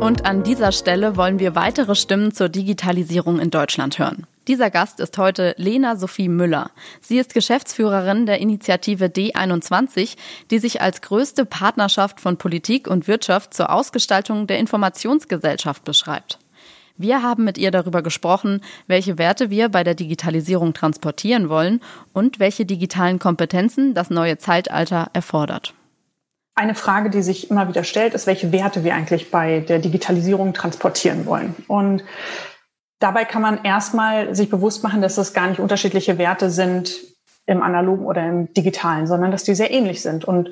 [0.00, 4.26] Und an dieser Stelle wollen wir weitere Stimmen zur Digitalisierung in Deutschland hören.
[4.48, 6.70] Dieser Gast ist heute Lena Sophie Müller.
[7.02, 10.16] Sie ist Geschäftsführerin der Initiative D21,
[10.50, 16.38] die sich als größte Partnerschaft von Politik und Wirtschaft zur Ausgestaltung der Informationsgesellschaft beschreibt.
[16.96, 21.80] Wir haben mit ihr darüber gesprochen, welche Werte wir bei der Digitalisierung transportieren wollen
[22.14, 25.74] und welche digitalen Kompetenzen das neue Zeitalter erfordert.
[26.54, 30.52] Eine Frage, die sich immer wieder stellt, ist, welche Werte wir eigentlich bei der Digitalisierung
[30.52, 31.54] transportieren wollen.
[31.68, 32.04] Und
[32.98, 36.92] dabei kann man erstmal sich bewusst machen, dass es gar nicht unterschiedliche Werte sind
[37.46, 40.24] im analogen oder im digitalen, sondern dass die sehr ähnlich sind.
[40.24, 40.50] Und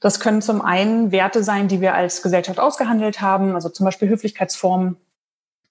[0.00, 4.08] das können zum einen Werte sein, die wir als Gesellschaft ausgehandelt haben, also zum Beispiel
[4.08, 4.96] Höflichkeitsformen.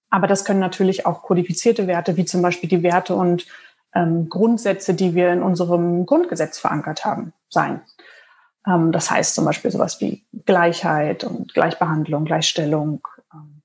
[0.09, 3.45] Aber das können natürlich auch kodifizierte Werte, wie zum Beispiel die Werte und
[3.95, 7.81] ähm, Grundsätze, die wir in unserem Grundgesetz verankert haben, sein.
[8.67, 13.07] Ähm, das heißt zum Beispiel sowas wie Gleichheit und Gleichbehandlung, Gleichstellung.
[13.33, 13.61] Ähm.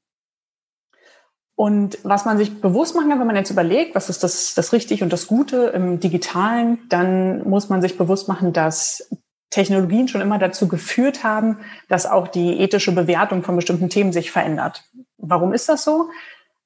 [1.54, 4.72] Und was man sich bewusst machen kann, wenn man jetzt überlegt, was ist das, das
[4.72, 9.10] Richtig und das Gute im Digitalen, dann muss man sich bewusst machen, dass
[9.50, 14.30] Technologien schon immer dazu geführt haben, dass auch die ethische Bewertung von bestimmten Themen sich
[14.30, 14.84] verändert.
[15.18, 16.08] Warum ist das so?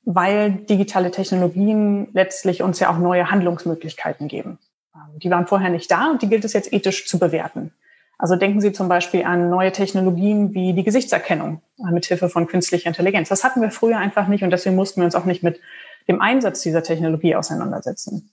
[0.05, 4.61] Weil digitale Technologien letztlich uns ja auch neue Handlungsmöglichkeiten geben.
[4.95, 7.73] Ähm, die waren vorher nicht da und die gilt es jetzt ethisch zu bewerten.
[8.19, 12.47] Also denken Sie zum Beispiel an neue Technologien wie die Gesichtserkennung äh, mit Hilfe von
[12.47, 13.29] künstlicher Intelligenz.
[13.29, 15.61] Das hatten wir früher einfach nicht und deswegen mussten wir uns auch nicht mit
[16.09, 18.31] dem Einsatz dieser Technologie auseinandersetzen.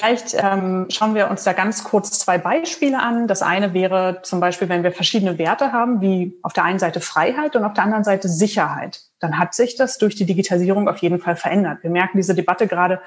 [0.00, 3.28] Vielleicht ähm, schauen wir uns da ganz kurz zwei Beispiele an.
[3.28, 7.00] Das eine wäre zum Beispiel, wenn wir verschiedene Werte haben, wie auf der einen Seite
[7.00, 10.96] Freiheit und auf der anderen Seite Sicherheit, dann hat sich das durch die Digitalisierung auf
[10.98, 11.82] jeden Fall verändert.
[11.82, 13.02] Wir merken diese Debatte gerade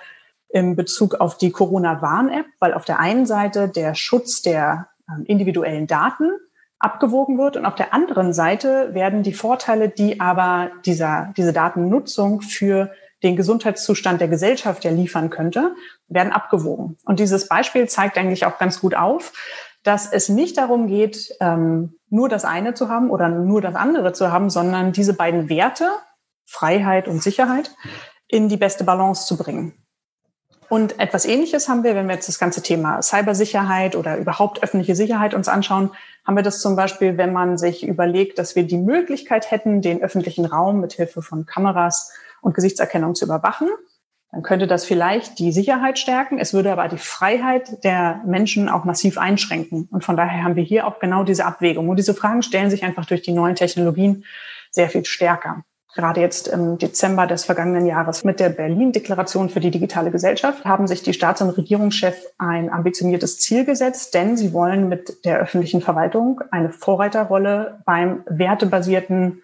[0.50, 4.90] im Bezug auf die Corona-Warn-App, weil auf der einen Seite der Schutz der
[5.26, 6.32] individuellen Daten
[6.80, 12.42] abgewogen wird und auf der anderen Seite werden die Vorteile, die aber dieser, diese Datennutzung
[12.42, 12.92] für
[13.24, 15.76] den Gesundheitszustand der Gesellschaft ja liefern könnte,
[16.08, 16.98] werden abgewogen.
[17.06, 19.32] Und dieses Beispiel zeigt eigentlich auch ganz gut auf,
[19.84, 24.14] dass es nicht darum geht, ähm, nur das eine zu haben oder nur das andere
[24.14, 25.90] zu haben, sondern diese beiden Werte,
[26.46, 27.76] Freiheit und Sicherheit,
[28.28, 29.83] in die beste Balance zu bringen.
[30.70, 34.96] Und etwas Ähnliches haben wir, wenn wir jetzt das ganze Thema Cybersicherheit oder überhaupt öffentliche
[34.96, 35.92] Sicherheit uns anschauen,
[36.26, 40.02] haben wir das zum Beispiel, wenn man sich überlegt, dass wir die Möglichkeit hätten, den
[40.02, 43.70] öffentlichen Raum mit Hilfe von Kameras und Gesichtserkennung zu überwachen.
[44.32, 46.40] Dann könnte das vielleicht die Sicherheit stärken.
[46.40, 49.88] Es würde aber die Freiheit der Menschen auch massiv einschränken.
[49.92, 51.88] Und von daher haben wir hier auch genau diese Abwägung.
[51.90, 54.26] Und diese Fragen stellen sich einfach durch die neuen Technologien
[54.72, 55.64] sehr viel stärker
[55.96, 60.88] gerade jetzt im Dezember des vergangenen Jahres mit der Berlin-Deklaration für die digitale Gesellschaft haben
[60.88, 65.82] sich die Staats- und Regierungschefs ein ambitioniertes Ziel gesetzt, denn sie wollen mit der öffentlichen
[65.82, 69.42] Verwaltung eine Vorreiterrolle beim wertebasierten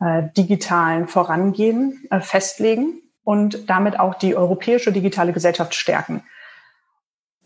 [0.00, 6.22] äh, digitalen Vorangehen äh, festlegen und damit auch die europäische digitale Gesellschaft stärken.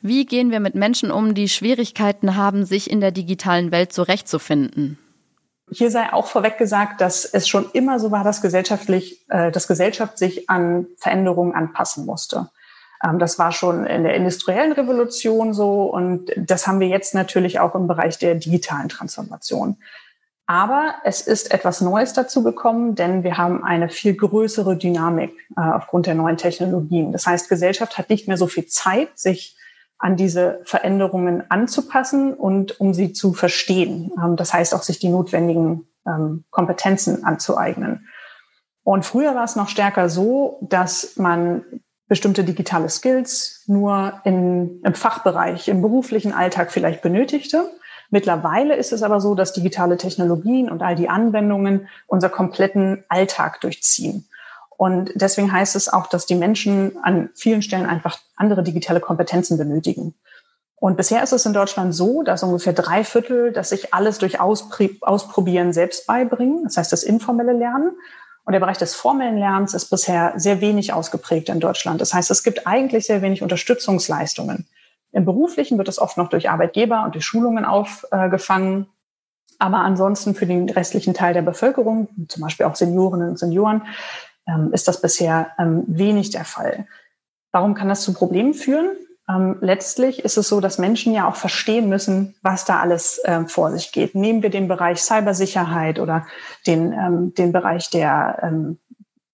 [0.02, 4.98] Wie gehen wir mit Menschen um, die Schwierigkeiten haben, sich in der digitalen Welt zurechtzufinden?
[5.72, 9.68] Hier sei auch vorweg gesagt, dass es schon immer so war, dass gesellschaftlich, äh, dass
[9.68, 12.50] Gesellschaft sich an Veränderungen anpassen musste.
[13.02, 17.58] Ähm, das war schon in der industriellen Revolution so und das haben wir jetzt natürlich
[17.60, 19.76] auch im Bereich der digitalen Transformation.
[20.46, 25.60] Aber es ist etwas Neues dazu gekommen, denn wir haben eine viel größere Dynamik äh,
[25.60, 27.12] aufgrund der neuen Technologien.
[27.12, 29.56] Das heißt, Gesellschaft hat nicht mehr so viel Zeit, sich
[30.02, 34.10] an diese Veränderungen anzupassen und um sie zu verstehen.
[34.22, 38.08] Ähm, das heißt auch, sich die notwendigen ähm, Kompetenzen anzueignen.
[38.82, 41.64] Und früher war es noch stärker so, dass man
[42.08, 47.70] bestimmte digitale Skills nur in, im Fachbereich, im beruflichen Alltag vielleicht benötigte.
[48.10, 53.60] Mittlerweile ist es aber so, dass digitale Technologien und all die Anwendungen unser kompletten Alltag
[53.60, 54.26] durchziehen.
[54.76, 59.56] Und deswegen heißt es auch, dass die Menschen an vielen Stellen einfach andere digitale Kompetenzen
[59.58, 60.14] benötigen.
[60.76, 64.40] Und bisher ist es in Deutschland so, dass ungefähr drei Viertel, dass sich alles durch
[64.40, 66.64] Ausprobieren selbst beibringen.
[66.64, 67.92] Das heißt, das informelle Lernen.
[68.44, 72.00] Und der Bereich des formellen Lernens ist bisher sehr wenig ausgeprägt in Deutschland.
[72.00, 74.66] Das heißt, es gibt eigentlich sehr wenig Unterstützungsleistungen.
[75.12, 78.88] Im Beruflichen wird es oft noch durch Arbeitgeber und durch Schulungen aufgefangen.
[79.60, 83.82] Aber ansonsten für den restlichen Teil der Bevölkerung, zum Beispiel auch Seniorinnen und Senioren,
[84.72, 86.86] ist das bisher ähm, wenig der Fall.
[87.52, 88.90] Warum kann das zu Problemen führen?
[89.28, 93.46] Ähm, letztlich ist es so, dass Menschen ja auch verstehen müssen, was da alles ähm,
[93.46, 94.14] vor sich geht.
[94.14, 96.26] Nehmen wir den Bereich Cybersicherheit oder
[96.66, 98.78] den, ähm, den Bereich der ähm,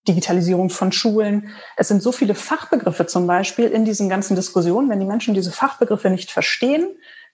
[0.07, 1.51] Digitalisierung von Schulen.
[1.77, 4.89] Es sind so viele Fachbegriffe zum Beispiel in diesen ganzen Diskussionen.
[4.91, 6.89] Wenn die Menschen diese Fachbegriffe nicht verstehen,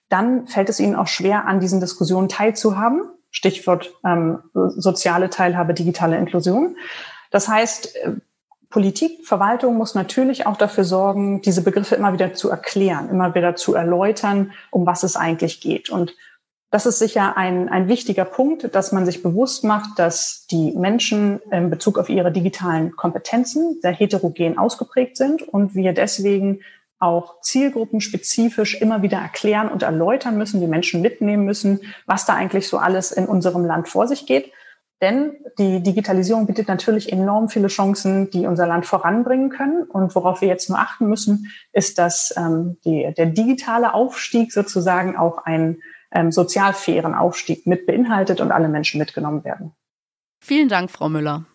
[0.09, 3.01] dann fällt es ihnen auch schwer, an diesen Diskussionen teilzuhaben.
[3.31, 6.77] Stichwort ähm, soziale Teilhabe, digitale Inklusion.
[7.31, 8.11] Das heißt, äh,
[8.69, 13.55] Politik, Verwaltung muss natürlich auch dafür sorgen, diese Begriffe immer wieder zu erklären, immer wieder
[13.55, 15.89] zu erläutern, um was es eigentlich geht.
[15.89, 16.15] Und
[16.71, 21.39] das ist sicher ein, ein wichtiger Punkt, dass man sich bewusst macht, dass die Menschen
[21.51, 26.59] in Bezug auf ihre digitalen Kompetenzen sehr heterogen ausgeprägt sind und wir deswegen
[26.99, 32.67] auch zielgruppenspezifisch immer wieder erklären und erläutern müssen, die Menschen mitnehmen müssen, was da eigentlich
[32.67, 34.51] so alles in unserem Land vor sich geht.
[35.01, 39.83] Denn die Digitalisierung bietet natürlich enorm viele Chancen, die unser Land voranbringen können.
[39.83, 45.17] Und worauf wir jetzt nur achten müssen, ist, dass ähm, die, der digitale Aufstieg sozusagen
[45.17, 45.81] auch einen
[46.11, 49.73] ähm, sozial fairen Aufstieg mit beinhaltet und alle Menschen mitgenommen werden.
[50.39, 51.45] Vielen Dank, Frau Müller.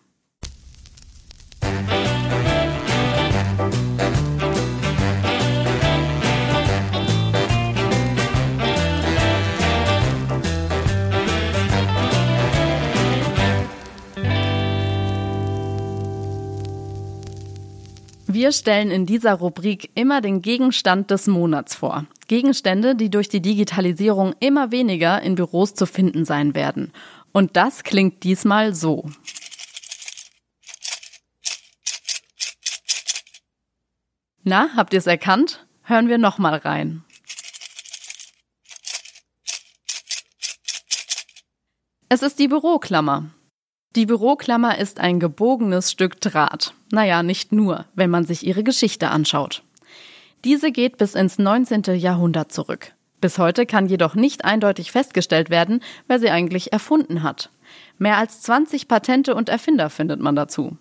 [18.33, 22.07] Wir stellen in dieser Rubrik immer den Gegenstand des Monats vor.
[22.29, 26.93] Gegenstände, die durch die Digitalisierung immer weniger in Büros zu finden sein werden.
[27.33, 29.11] Und das klingt diesmal so.
[34.45, 35.67] Na, habt ihr es erkannt?
[35.83, 37.03] Hören wir nochmal rein.
[42.09, 43.31] Es ist die Büroklammer.
[43.97, 46.75] Die Büroklammer ist ein gebogenes Stück Draht.
[46.93, 49.65] Naja, nicht nur, wenn man sich ihre Geschichte anschaut.
[50.45, 51.83] Diese geht bis ins 19.
[51.97, 52.93] Jahrhundert zurück.
[53.21, 57.51] Bis heute kann jedoch nicht eindeutig festgestellt werden, wer sie eigentlich erfunden hat.
[57.99, 60.77] Mehr als 20 Patente und Erfinder findet man dazu.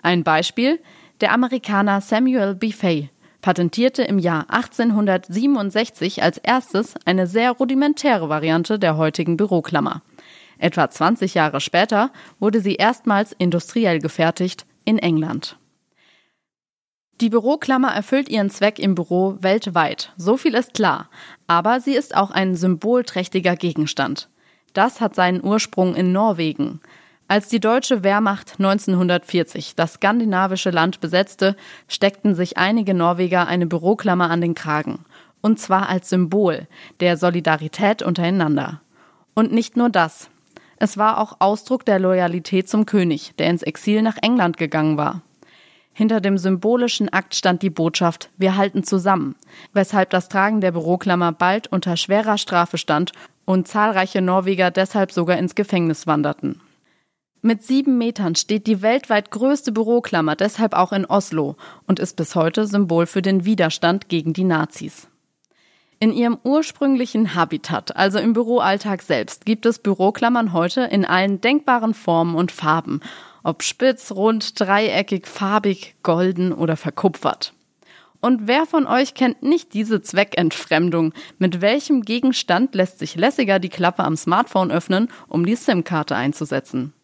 [0.00, 0.78] Ein Beispiel,
[1.20, 2.70] der Amerikaner Samuel B.
[2.70, 10.02] Fay patentierte im Jahr 1867 als erstes eine sehr rudimentäre Variante der heutigen Büroklammer.
[10.62, 15.58] Etwa 20 Jahre später wurde sie erstmals industriell gefertigt in England.
[17.20, 21.10] Die Büroklammer erfüllt ihren Zweck im Büro weltweit, so viel ist klar,
[21.48, 24.28] aber sie ist auch ein symbolträchtiger Gegenstand.
[24.72, 26.80] Das hat seinen Ursprung in Norwegen.
[27.26, 31.56] Als die deutsche Wehrmacht 1940 das skandinavische Land besetzte,
[31.88, 35.04] steckten sich einige Norweger eine Büroklammer an den Kragen.
[35.40, 36.68] Und zwar als Symbol
[37.00, 38.80] der Solidarität untereinander.
[39.34, 40.28] Und nicht nur das.
[40.82, 45.22] Es war auch Ausdruck der Loyalität zum König, der ins Exil nach England gegangen war.
[45.92, 49.36] Hinter dem symbolischen Akt stand die Botschaft Wir halten zusammen,
[49.72, 53.12] weshalb das Tragen der Büroklammer bald unter schwerer Strafe stand
[53.44, 56.60] und zahlreiche Norweger deshalb sogar ins Gefängnis wanderten.
[57.42, 61.54] Mit sieben Metern steht die weltweit größte Büroklammer deshalb auch in Oslo
[61.86, 65.06] und ist bis heute Symbol für den Widerstand gegen die Nazis.
[66.02, 71.94] In ihrem ursprünglichen Habitat, also im Büroalltag selbst, gibt es Büroklammern heute in allen denkbaren
[71.94, 72.98] Formen und Farben,
[73.44, 77.54] ob spitz, rund, dreieckig, farbig, golden oder verkupfert.
[78.20, 81.12] Und wer von euch kennt nicht diese Zweckentfremdung?
[81.38, 86.94] Mit welchem Gegenstand lässt sich lässiger die Klappe am Smartphone öffnen, um die SIM-Karte einzusetzen?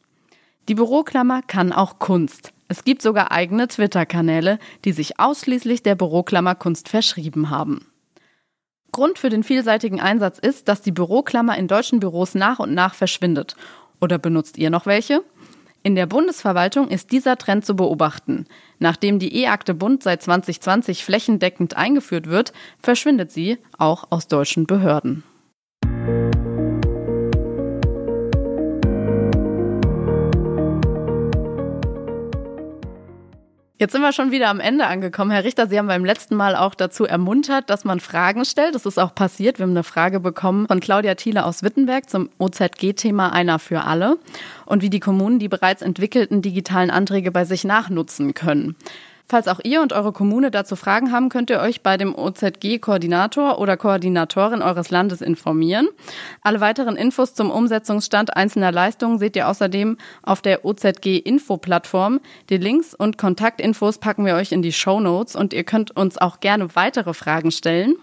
[0.69, 2.53] Die Büroklammer kann auch Kunst.
[2.67, 7.87] Es gibt sogar eigene Twitter-Kanäle, die sich ausschließlich der Büroklammerkunst verschrieben haben.
[8.93, 12.95] Grund für den vielseitigen Einsatz ist, dass die Büroklammer in deutschen Büros nach und nach
[12.95, 13.55] verschwindet.
[14.01, 15.23] Oder benutzt ihr noch welche?
[15.83, 18.47] In der Bundesverwaltung ist dieser Trend zu beobachten.
[18.79, 25.23] Nachdem die E-Akte Bund seit 2020 flächendeckend eingeführt wird, verschwindet sie auch aus deutschen Behörden.
[33.81, 35.31] Jetzt sind wir schon wieder am Ende angekommen.
[35.31, 38.75] Herr Richter, Sie haben beim letzten Mal auch dazu ermuntert, dass man Fragen stellt.
[38.75, 39.59] Das ist auch passiert.
[39.59, 44.19] Wir haben eine Frage bekommen von Claudia Thiele aus Wittenberg zum OZG-Thema Einer für alle
[44.67, 48.75] und wie die Kommunen die bereits entwickelten digitalen Anträge bei sich nachnutzen können.
[49.31, 53.59] Falls auch ihr und eure Kommune dazu Fragen haben, könnt ihr euch bei dem OZG-Koordinator
[53.59, 55.87] oder Koordinatorin eures Landes informieren.
[56.41, 62.21] Alle weiteren Infos zum Umsetzungsstand einzelner Leistungen seht ihr außerdem auf der OZG-Info-Plattform.
[62.49, 66.17] Die Links und Kontaktinfos packen wir euch in die Show Notes und ihr könnt uns
[66.17, 67.97] auch gerne weitere Fragen stellen.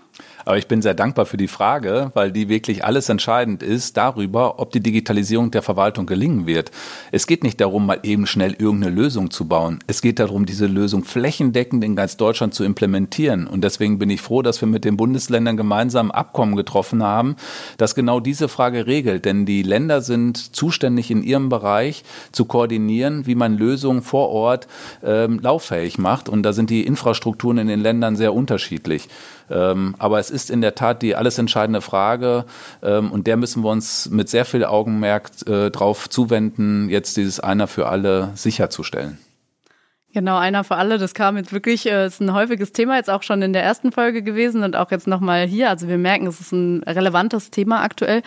[0.46, 4.60] Aber ich bin sehr dankbar für die Frage, weil die wirklich alles entscheidend ist darüber,
[4.60, 6.70] ob die Digitalisierung der Verwaltung gelingen wird.
[7.12, 9.80] Es geht nicht darum, mal eben schnell irgendeine Lösung zu bauen.
[9.88, 13.48] Es geht darum, diese Lösung flächendeckend in ganz Deutschland zu implementieren.
[13.48, 17.36] Und deswegen bin ich froh, dass wir mit den Bundesländern gemeinsam Abkommen getroffen haben,
[17.78, 19.26] das genau diese Frage regelt.
[19.26, 24.68] Denn die Länder sind zuständig in ihrem Bereich zu koordinieren, wie man Lösungen vor Ort
[25.04, 26.30] ähm, lauffähig macht.
[26.30, 29.10] Und da sind die Infrastrukturen in den Ländern sehr unterschiedlich.
[29.50, 32.46] Ähm, aber es ist in der Tat die alles entscheidende Frage
[32.82, 37.40] ähm, und der müssen wir uns mit sehr viel Augenmerk äh, drauf zuwenden, jetzt dieses
[37.40, 39.20] einer für alle sicherzustellen.
[40.16, 43.22] Genau, einer für alle, das kam jetzt wirklich, äh, ist ein häufiges Thema, jetzt auch
[43.22, 45.70] schon in der ersten Folge gewesen und auch jetzt nochmal hier.
[45.70, 48.22] Also wir merken, es ist ein relevantes Thema aktuell.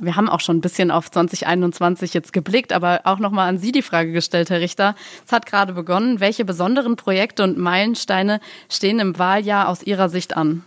[0.00, 3.70] Wir haben auch schon ein bisschen auf 2021 jetzt geblickt, aber auch nochmal an Sie
[3.70, 4.94] die Frage gestellt, Herr Richter.
[5.26, 6.20] Es hat gerade begonnen.
[6.20, 10.64] Welche besonderen Projekte und Meilensteine stehen im Wahljahr aus Ihrer Sicht an?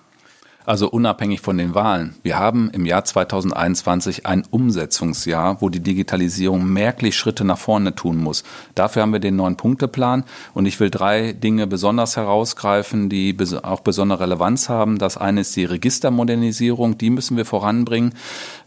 [0.66, 2.16] Also unabhängig von den Wahlen.
[2.24, 8.18] Wir haben im Jahr 2021 ein Umsetzungsjahr, wo die Digitalisierung merklich Schritte nach vorne tun
[8.18, 8.44] muss.
[8.74, 10.24] Dafür haben wir den neuen Punkteplan
[10.54, 15.00] und ich will drei Dinge besonders herausgreifen, die auch besondere Relevanz haben.
[15.00, 18.14] Das eine ist die Registermodernisierung, die müssen wir voranbringen.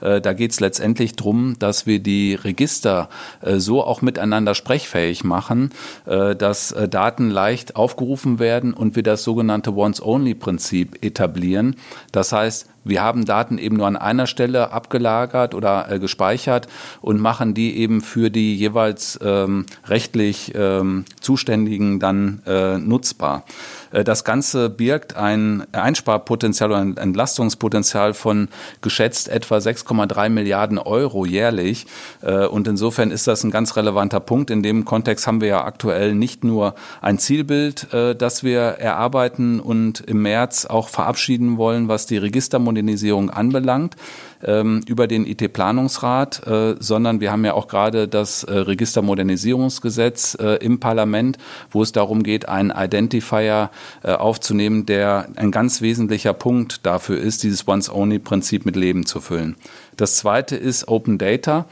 [0.02, 3.08] Äh, da geht es letztendlich darum, dass wir die Register
[3.40, 5.70] äh, so auch miteinander sprechfähig machen,
[6.04, 11.76] äh, dass Daten leicht aufgerufen werden und wir das sogenannte Once-Only-Prinzip etablieren.
[12.12, 16.68] Das heißt, wir haben Daten eben nur an einer Stelle abgelagert oder äh, gespeichert
[17.00, 23.44] und machen die eben für die jeweils ähm, rechtlich ähm, Zuständigen dann äh, nutzbar.
[23.90, 28.48] Äh, das Ganze birgt ein Einsparpotenzial oder ein Entlastungspotenzial von
[28.82, 31.86] geschätzt etwa 6,3 Milliarden Euro jährlich.
[32.22, 34.50] Äh, und insofern ist das ein ganz relevanter Punkt.
[34.50, 39.60] In dem Kontext haben wir ja aktuell nicht nur ein Zielbild, äh, das wir erarbeiten
[39.60, 43.96] und im März auch verabschieden wollen, was die Registermodelle Registermodernisierung anbelangt
[44.44, 50.56] ähm, über den IT-Planungsrat, äh, sondern wir haben ja auch gerade das äh, Registermodernisierungsgesetz äh,
[50.56, 51.38] im Parlament,
[51.70, 53.70] wo es darum geht, einen Identifier
[54.02, 59.56] aufzunehmen, der ein ganz wesentlicher Punkt dafür ist, dieses Once-Only-Prinzip mit Leben zu füllen.
[59.96, 61.66] Das zweite ist Open Data.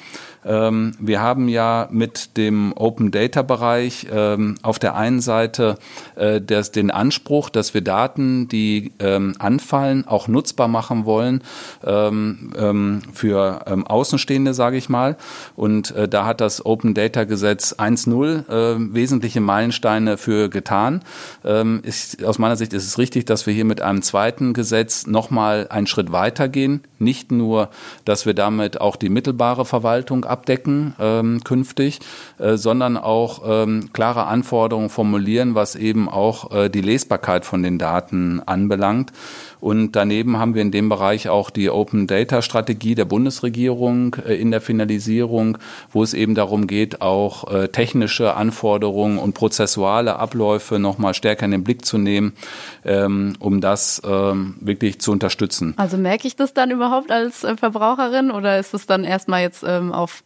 [0.45, 5.77] Ähm, wir haben ja mit dem Open Data Bereich ähm, auf der einen Seite
[6.17, 11.43] äh, das, den Anspruch, dass wir Daten, die ähm, anfallen, auch nutzbar machen wollen
[11.83, 15.17] für Außenstehende, sage ich mal.
[15.57, 21.03] Und äh, da hat das Open Data Gesetz 1.0 äh, wesentliche Meilensteine für getan.
[21.83, 25.67] Ist, aus meiner Sicht ist es richtig, dass wir hier mit einem zweiten Gesetz nochmal
[25.69, 26.83] einen Schritt weitergehen.
[26.99, 27.71] Nicht nur,
[28.05, 32.01] dass wir damit auch die mittelbare Verwaltung abdecken ähm, künftig,
[32.39, 37.79] äh, sondern auch ähm, klare Anforderungen formulieren, was eben auch äh, die Lesbarkeit von den
[37.79, 39.13] Daten anbelangt.
[39.65, 44.35] Und daneben haben wir in dem Bereich auch die Open Data Strategie der Bundesregierung äh,
[44.35, 45.57] in der Finalisierung,
[45.91, 51.53] wo es eben darum geht, auch äh, technische Anforderungen und prozessuale Abläufe nochmal stärker in
[51.53, 52.35] den Blick zu nehmen,
[52.85, 55.73] ähm, um das ähm, wirklich zu unterstützen.
[55.79, 59.65] Also merke ich das dann überhaupt als äh, Verbraucherin oder ist es dann erstmal jetzt
[59.67, 60.25] ähm, auf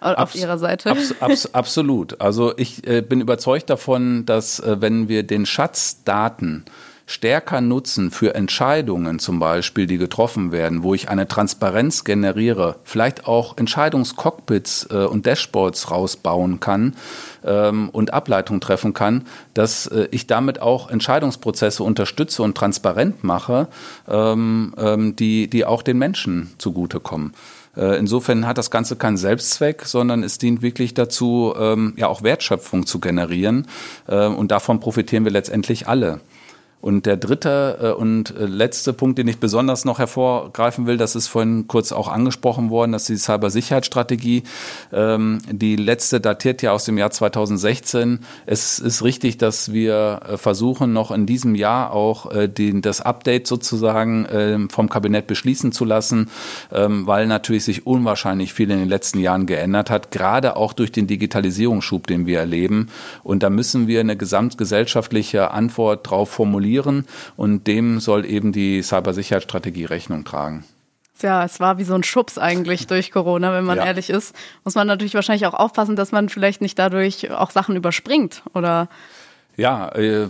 [0.00, 0.90] auf Ihrer Seite.
[0.90, 2.20] Abs abs absolut.
[2.20, 6.64] Also ich äh, bin überzeugt davon, dass äh, wenn wir den Schatz Daten
[7.06, 13.26] stärker nutzen für Entscheidungen zum Beispiel, die getroffen werden, wo ich eine Transparenz generiere, vielleicht
[13.26, 16.94] auch Entscheidungscockpits äh, und Dashboards rausbauen kann
[17.44, 23.68] ähm, und Ableitung treffen kann, dass äh, ich damit auch Entscheidungsprozesse unterstütze und transparent mache,
[24.08, 27.34] ähm, ähm, die, die auch den Menschen zugutekommen.
[27.76, 32.22] Äh, insofern hat das Ganze keinen Selbstzweck, sondern es dient wirklich dazu, ähm, ja auch
[32.22, 33.66] Wertschöpfung zu generieren.
[34.06, 36.20] Äh, und davon profitieren wir letztendlich alle.
[36.84, 41.16] Und der dritte äh, und äh, letzte Punkt, den ich besonders noch hervorgreifen will, das
[41.16, 44.42] ist vorhin kurz auch angesprochen worden, dass die Cybersicherheitsstrategie,
[44.92, 48.18] ähm, die letzte datiert ja aus dem Jahr 2016.
[48.44, 54.26] Es ist richtig, dass wir äh, versuchen, noch in diesem Jahr auch das Update sozusagen
[54.30, 56.28] ähm, vom Kabinett beschließen zu lassen,
[56.70, 60.92] ähm, weil natürlich sich unwahrscheinlich viel in den letzten Jahren geändert hat, gerade auch durch
[60.92, 62.88] den Digitalisierungsschub, den wir erleben.
[63.22, 67.06] Und da müssen wir eine gesamtgesellschaftliche Antwort drauf formulieren regulieren
[67.36, 70.64] und dem soll eben die Cybersicherheitsstrategie Rechnung tragen.
[71.22, 73.86] Ja, es war wie so ein Schubs eigentlich durch Corona, wenn man ja.
[73.86, 74.34] ehrlich ist.
[74.64, 78.88] Muss man natürlich wahrscheinlich auch aufpassen, dass man vielleicht nicht dadurch auch Sachen überspringt oder
[79.56, 80.28] ja, äh,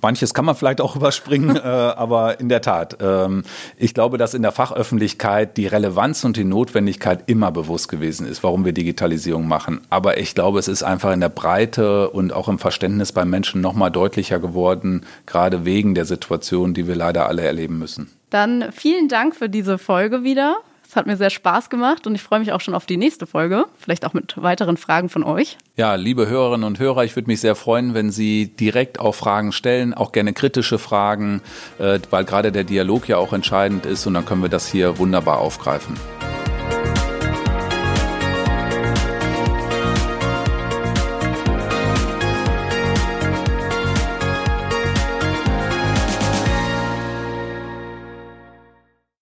[0.00, 3.44] manches kann man vielleicht auch überspringen, äh, aber in der Tat, ähm,
[3.76, 8.42] ich glaube, dass in der Fachöffentlichkeit die Relevanz und die Notwendigkeit immer bewusst gewesen ist,
[8.42, 9.80] warum wir Digitalisierung machen.
[9.90, 13.60] Aber ich glaube, es ist einfach in der Breite und auch im Verständnis beim Menschen
[13.60, 18.10] nochmal deutlicher geworden, gerade wegen der Situation, die wir leider alle erleben müssen.
[18.30, 20.56] Dann vielen Dank für diese Folge wieder.
[20.92, 23.26] Es hat mir sehr Spaß gemacht und ich freue mich auch schon auf die nächste
[23.26, 25.56] Folge, vielleicht auch mit weiteren Fragen von euch.
[25.74, 29.52] Ja, liebe Hörerinnen und Hörer, ich würde mich sehr freuen, wenn Sie direkt auch Fragen
[29.52, 31.40] stellen, auch gerne kritische Fragen,
[31.78, 34.98] äh, weil gerade der Dialog ja auch entscheidend ist und dann können wir das hier
[34.98, 35.96] wunderbar aufgreifen.